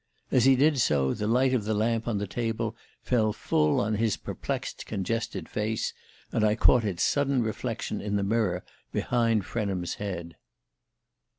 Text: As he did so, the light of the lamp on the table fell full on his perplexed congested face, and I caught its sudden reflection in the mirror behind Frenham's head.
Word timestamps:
As 0.31 0.45
he 0.45 0.55
did 0.55 0.79
so, 0.79 1.13
the 1.13 1.27
light 1.27 1.53
of 1.53 1.63
the 1.65 1.75
lamp 1.75 2.07
on 2.07 2.17
the 2.17 2.25
table 2.25 2.75
fell 3.03 3.31
full 3.31 3.79
on 3.79 3.97
his 3.97 4.17
perplexed 4.17 4.87
congested 4.87 5.47
face, 5.47 5.93
and 6.31 6.43
I 6.43 6.55
caught 6.55 6.83
its 6.83 7.03
sudden 7.03 7.43
reflection 7.43 8.01
in 8.01 8.15
the 8.15 8.23
mirror 8.23 8.65
behind 8.91 9.45
Frenham's 9.45 9.93
head. 10.01 10.37